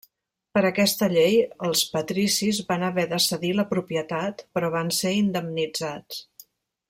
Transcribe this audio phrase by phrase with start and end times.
[0.57, 1.35] Per aquesta llei
[1.67, 6.25] els patricis van haver de cedir la propietat però van ser indemnitzats.